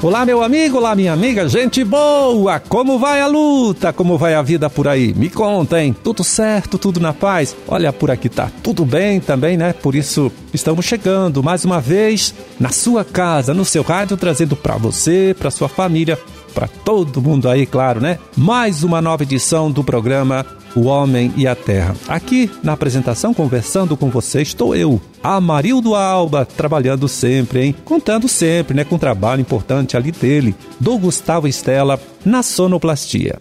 [0.00, 2.58] Olá, meu amigo, olá, minha amiga, gente boa!
[2.60, 3.92] Como vai a luta?
[3.92, 5.12] Como vai a vida por aí?
[5.12, 7.54] Me contem, tudo certo, tudo na paz?
[7.66, 9.72] Olha, por aqui tá tudo bem também, né?
[9.72, 14.76] Por isso estamos chegando mais uma vez na sua casa, no seu rádio, trazendo para
[14.76, 16.18] você, para sua família,
[16.54, 18.18] para todo mundo aí, claro, né?
[18.36, 21.94] Mais uma nova edição do programa o homem e a terra.
[22.08, 27.74] Aqui na apresentação, conversando com você, estou eu, Amarildo Alba, trabalhando sempre, hein?
[27.84, 33.38] Contando sempre, né, com um trabalho importante ali dele, do Gustavo Estela, na sonoplastia.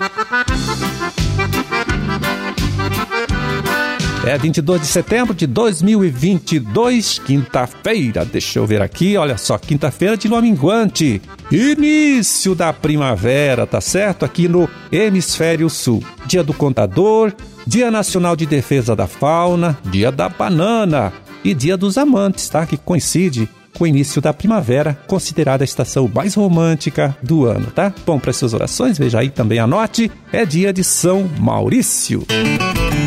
[4.27, 8.25] É 22 de setembro de 2022, quinta-feira.
[8.25, 11.21] Deixa eu ver aqui, olha só, quinta-feira de lua minguante.
[11.49, 14.25] Início da primavera, tá certo?
[14.25, 16.03] Aqui no Hemisfério Sul.
[16.25, 17.31] Dia do Contador,
[17.65, 22.65] Dia Nacional de Defesa da Fauna, Dia da Banana e Dia dos Amantes, tá?
[22.65, 27.93] Que coincide com o início da primavera, considerada a estação mais romântica do ano, tá?
[28.05, 32.25] Bom, para suas orações, veja aí também anote, é dia de São Maurício.
[32.27, 33.06] Bom,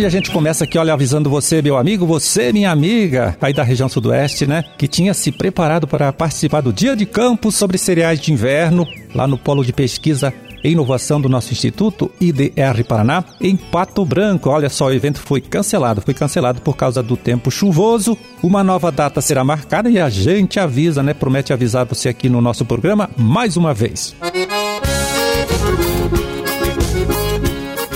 [0.00, 3.62] e a gente começa aqui, olha, avisando você, meu amigo, você, minha amiga, aí da
[3.62, 8.18] região sudoeste, né, que tinha se preparado para participar do Dia de Campo sobre cereais
[8.18, 10.32] de inverno, lá no Polo de Pesquisa
[10.64, 14.48] e Inovação do nosso Instituto, IDR Paraná, em Pato Branco.
[14.48, 18.16] Olha só, o evento foi cancelado, foi cancelado por causa do tempo chuvoso.
[18.42, 22.40] Uma nova data será marcada e a gente avisa, né, promete avisar você aqui no
[22.40, 24.14] nosso programa mais uma vez.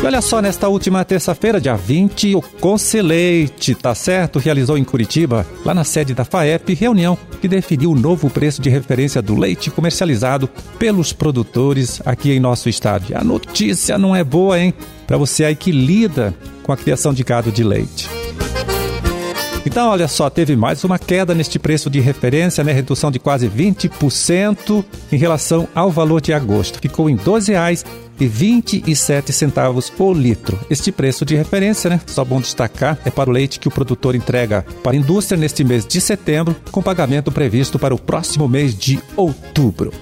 [0.05, 4.39] E olha só, nesta última terça-feira, dia 20, o Conceleite, tá certo?
[4.39, 8.69] Realizou em Curitiba, lá na sede da FAEP, reunião que definiu o novo preço de
[8.69, 10.47] referência do leite comercializado
[10.79, 13.07] pelos produtores aqui em nosso estado.
[13.09, 14.75] E a notícia não é boa, hein?
[15.07, 18.07] Para você aí que lida com a criação de gado de leite.
[19.67, 22.73] Então, olha só, teve mais uma queda neste preço de referência, né?
[22.73, 26.79] Redução de quase 20% em relação ao valor de agosto.
[26.81, 27.85] Ficou em R$ 12,00
[28.19, 30.59] 27 centavos o litro.
[30.71, 34.15] Este preço de referência, né, só bom destacar, é para o leite que o produtor
[34.15, 38.73] entrega para a indústria neste mês de setembro, com pagamento previsto para o próximo mês
[38.77, 39.93] de outubro.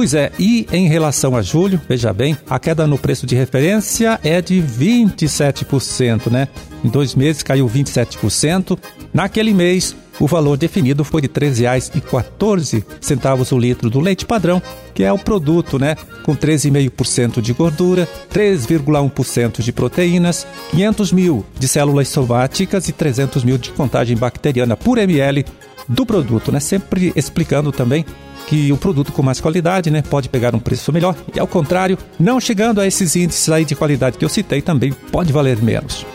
[0.00, 4.18] Pois é, e em relação a julho, veja bem, a queda no preço de referência
[4.24, 6.48] é de 27%, né?
[6.82, 8.78] Em dois meses caiu 27%.
[9.12, 14.62] Naquele mês, o valor definido foi de R$ 13,14 o litro do leite padrão,
[14.94, 21.68] que é o produto, né, com 13,5% de gordura, 3,1% de proteínas, 500 mil de
[21.68, 25.44] células somáticas e 300 mil de contagem bacteriana por ml
[25.90, 26.60] do produto, né?
[26.60, 28.06] Sempre explicando também
[28.46, 31.98] que o produto com mais qualidade, né, pode pegar um preço melhor e ao contrário,
[32.18, 36.06] não chegando a esses índices aí de qualidade que eu citei, também pode valer menos.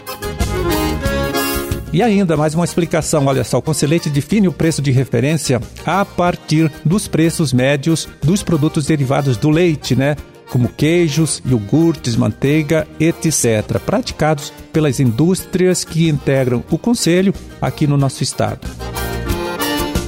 [1.94, 6.04] E ainda mais uma explicação, olha só, o Conselheite define o preço de referência a
[6.04, 10.18] partir dos preços médios dos produtos derivados do leite, né?
[10.50, 18.24] Como queijos, iogurtes, manteiga, etc., praticados pelas indústrias que integram o Conselho aqui no nosso
[18.24, 18.68] estado.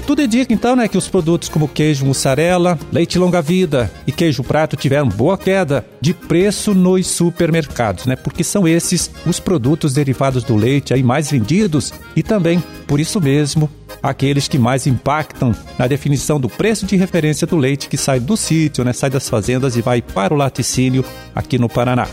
[0.07, 4.77] Tudo indica então né, que os produtos como queijo mussarela, leite longa-vida e queijo prato
[4.77, 8.15] tiveram boa queda de preço nos supermercados, né?
[8.15, 13.19] Porque são esses os produtos derivados do leite aí mais vendidos e também, por isso
[13.19, 13.69] mesmo,
[14.01, 18.37] aqueles que mais impactam na definição do preço de referência do leite que sai do
[18.37, 18.93] sítio, né?
[18.93, 21.03] Sai das fazendas e vai para o laticínio
[21.35, 22.07] aqui no Paraná.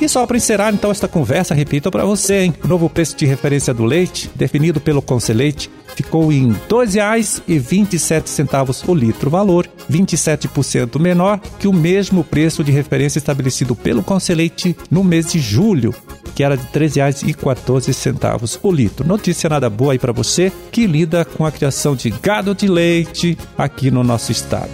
[0.00, 2.54] E só para encerrar então esta conversa, repito para você, hein?
[2.64, 8.94] O novo preço de referência do leite, definido pelo Conselheite, ficou em R$ 2,27 o
[8.94, 15.32] litro, valor 27% menor que o mesmo preço de referência estabelecido pelo Conselheite no mês
[15.32, 15.94] de julho,
[16.34, 19.06] que era de R$ 3,14 o litro.
[19.06, 23.36] Notícia nada boa aí para você que lida com a criação de gado de leite
[23.56, 24.70] aqui no nosso estado.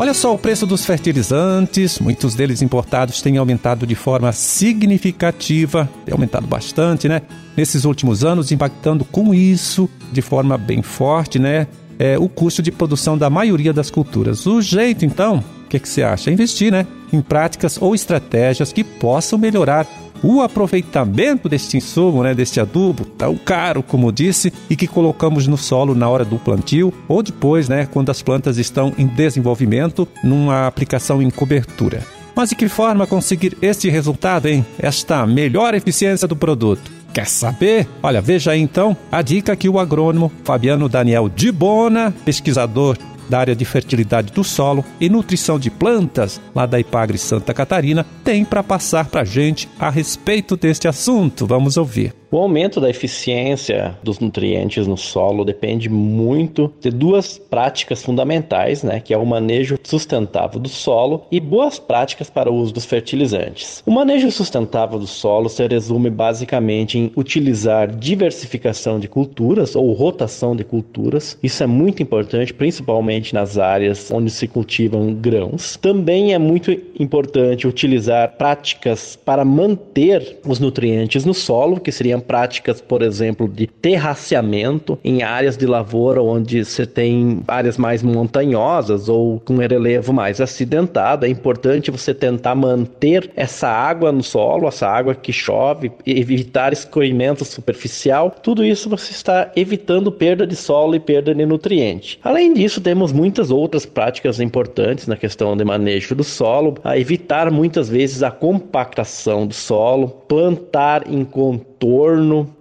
[0.00, 6.12] Olha só o preço dos fertilizantes, muitos deles importados têm aumentado de forma significativa, tem
[6.12, 7.22] aumentado bastante, né?
[7.56, 11.66] Nesses últimos anos, impactando com isso de forma bem forte, né?
[11.98, 14.46] É, o custo de produção da maioria das culturas.
[14.46, 16.30] O jeito, então, o que, que você acha?
[16.30, 16.86] É investir, né?
[17.12, 19.84] Em práticas ou estratégias que possam melhorar
[20.22, 25.56] o aproveitamento deste insumo, né, deste adubo, tão caro, como disse, e que colocamos no
[25.56, 30.66] solo na hora do plantio ou depois, né, quando as plantas estão em desenvolvimento, numa
[30.66, 32.02] aplicação em cobertura.
[32.34, 34.64] Mas de que forma conseguir este resultado, hein?
[34.78, 36.88] Esta melhor eficiência do produto?
[37.12, 37.88] Quer saber?
[38.00, 42.96] Olha, veja aí então a dica que o agrônomo Fabiano Daniel Dibona, pesquisador
[43.28, 48.06] da área de fertilidade do solo e nutrição de plantas lá da Ipagre Santa Catarina,
[48.24, 51.46] tem para passar para a gente a respeito deste assunto.
[51.46, 52.14] Vamos ouvir.
[52.30, 59.00] O aumento da eficiência dos nutrientes no solo depende muito de duas práticas fundamentais, né,
[59.00, 63.82] que é o manejo sustentável do solo e boas práticas para o uso dos fertilizantes.
[63.86, 70.54] O manejo sustentável do solo se resume basicamente em utilizar diversificação de culturas ou rotação
[70.54, 71.38] de culturas.
[71.42, 75.78] Isso é muito importante, principalmente nas áreas onde se cultivam grãos.
[75.78, 76.70] Também é muito
[77.00, 84.98] importante utilizar práticas para manter os nutrientes no solo, que práticas, por exemplo, de terraceamento
[85.04, 91.24] em áreas de lavoura onde você tem áreas mais montanhosas ou com relevo mais acidentado.
[91.24, 97.44] É importante você tentar manter essa água no solo, essa água que chove, evitar escoamento
[97.44, 98.34] superficial.
[98.42, 102.18] Tudo isso você está evitando perda de solo e perda de nutriente.
[102.22, 107.50] Além disso, temos muitas outras práticas importantes na questão de manejo do solo, a evitar
[107.50, 111.68] muitas vezes a compactação do solo, plantar em contorno,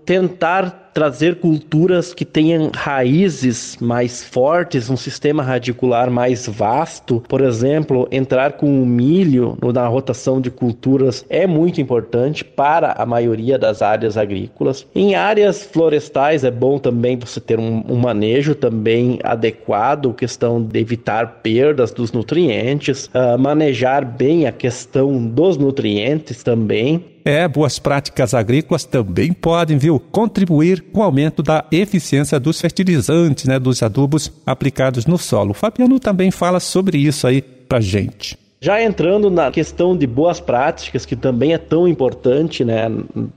[0.05, 7.23] tentar trazer culturas que tenham raízes mais fortes, um sistema radicular mais vasto.
[7.29, 13.05] Por exemplo, entrar com o milho na rotação de culturas é muito importante para a
[13.05, 14.87] maioria das áreas agrícolas.
[14.95, 20.79] Em áreas florestais é bom também você ter um, um manejo também adequado, questão de
[20.79, 27.05] evitar perdas dos nutrientes, uh, manejar bem a questão dos nutrientes também.
[27.27, 33.59] É, boas práticas agrícolas também podem, viu, contribuir o aumento da eficiência dos fertilizantes, né,
[33.59, 35.51] dos adubos aplicados no solo.
[35.51, 38.37] O Fabiano também fala sobre isso aí pra gente.
[38.59, 42.89] Já entrando na questão de boas práticas, que também é tão importante né,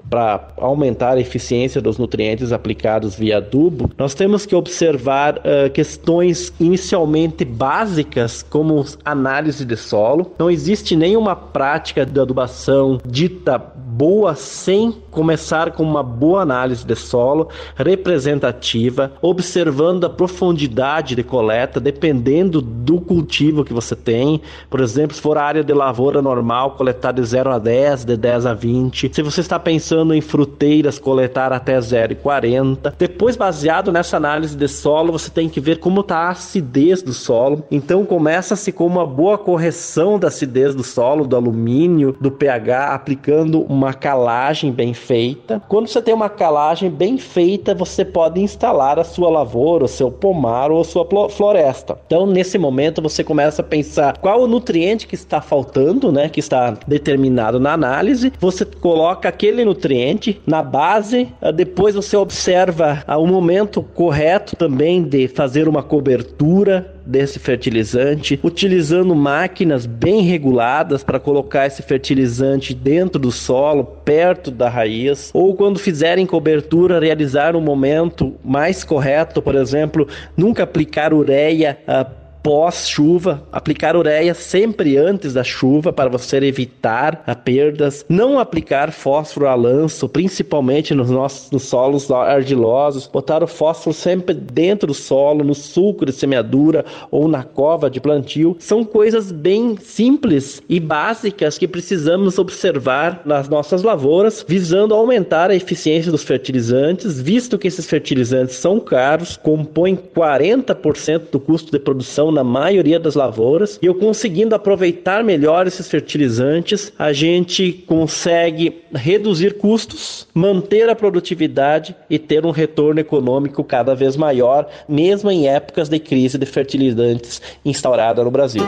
[0.09, 6.51] para aumentar a eficiência dos nutrientes aplicados via adubo, nós temos que observar uh, questões
[6.59, 10.33] inicialmente básicas, como análise de solo.
[10.39, 13.63] Não existe nenhuma prática de adubação dita
[14.01, 21.79] boa sem começar com uma boa análise de solo representativa, observando a profundidade de coleta,
[21.79, 24.41] dependendo do cultivo que você tem.
[24.71, 28.17] Por exemplo, se for a área de lavoura normal, coletar de 0 a 10, de
[28.17, 29.11] 10 a 20.
[29.13, 32.95] Se você está pensando em fruteiras, coletar até 0,40.
[32.99, 37.13] Depois, baseado nessa análise de solo, você tem que ver como está a acidez do
[37.13, 37.67] solo.
[37.71, 43.61] Então, começa-se com uma boa correção da acidez do solo, do alumínio, do pH, aplicando
[43.61, 45.63] uma calagem bem feita.
[45.69, 50.11] Quando você tem uma calagem bem feita, você pode instalar a sua lavoura, o seu
[50.11, 51.99] pomar ou a sua floresta.
[52.07, 56.29] Então, nesse momento, você começa a pensar qual o nutriente nutriente que está faltando, né,
[56.29, 63.03] que está determinado na análise, você coloca aquele nutriente na base, ah, depois você observa
[63.07, 71.03] ah, o momento correto também de fazer uma cobertura desse fertilizante, utilizando máquinas bem reguladas
[71.03, 77.57] para colocar esse fertilizante dentro do solo, perto da raiz, ou quando fizerem cobertura, realizar
[77.57, 85.33] um momento mais correto, por exemplo, nunca aplicar ureia uh, pós-chuva, aplicar ureia sempre antes
[85.33, 91.65] da chuva para você evitar perdas, não aplicar fósforo a lanço, principalmente nos nossos nos
[91.65, 97.43] solos argilosos, botar o fósforo sempre dentro do solo, no sulco de semeadura ou na
[97.43, 104.45] cova de plantio, são coisas bem simples e básicas que precisamos observar nas nossas lavouras,
[104.47, 111.41] visando aumentar a eficiência dos fertilizantes, visto que esses fertilizantes são caros, compõem 40% do
[111.41, 113.79] custo de produção na maioria das lavouras.
[113.83, 121.95] E eu conseguindo aproveitar melhor esses fertilizantes, a gente consegue reduzir custos, manter a produtividade
[122.09, 127.41] e ter um retorno econômico cada vez maior, mesmo em épocas de crise de fertilizantes
[127.65, 128.65] instaurada no Brasil.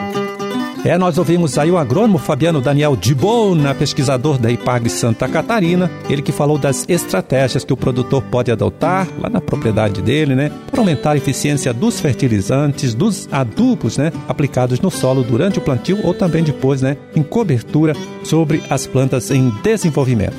[0.84, 6.22] É, nós ouvimos aí o agrônomo Fabiano Daniel Dibona, pesquisador da IPAGRE Santa Catarina, ele
[6.22, 10.80] que falou das estratégias que o produtor pode adotar lá na propriedade dele, né, para
[10.80, 16.12] aumentar a eficiência dos fertilizantes, dos adubos, né, aplicados no solo durante o plantio ou
[16.12, 20.34] também depois, né, em cobertura sobre as plantas em desenvolvimento.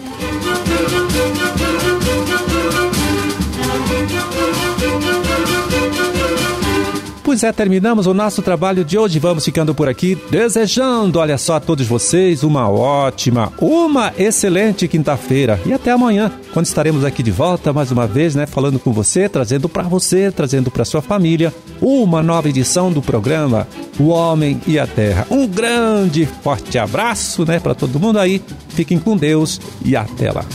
[7.33, 9.17] Pois é, terminamos o nosso trabalho de hoje.
[9.17, 15.59] Vamos ficando por aqui, desejando, olha só, a todos vocês uma ótima, uma excelente quinta-feira.
[15.65, 19.27] E até amanhã, quando estaremos aqui de volta mais uma vez, né, falando com você,
[19.27, 24.77] trazendo para você, trazendo para sua família, uma nova edição do programa O Homem e
[24.77, 25.25] a Terra.
[25.31, 28.43] Um grande, forte abraço, né, para todo mundo aí.
[28.69, 30.45] Fiquem com Deus e até lá.